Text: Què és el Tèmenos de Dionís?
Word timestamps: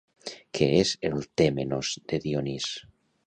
Què 0.59 0.69
és 0.77 0.93
el 1.09 1.27
Tèmenos 1.43 1.91
de 2.13 2.21
Dionís? 2.27 2.73